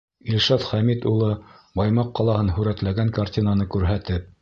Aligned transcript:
Илшат 0.35 0.63
Хәмит 0.69 1.05
улы 1.11 1.29
Баймаҡ 1.81 2.11
ҡалаһын 2.23 2.53
һүрәтләгән 2.59 3.17
картинаны 3.23 3.73
күрһәтеп: 3.79 4.31